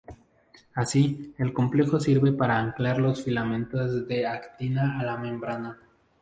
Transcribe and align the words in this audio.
Así, 0.73 1.35
el 1.37 1.53
complejo 1.53 1.99
sirve 1.99 2.31
para 2.31 2.57
anclar 2.57 2.97
los 2.97 3.23
filamentos 3.23 4.07
de 4.07 4.25
actina 4.25 4.97
a 4.99 5.03
la 5.03 5.15
membrana. 5.15 5.77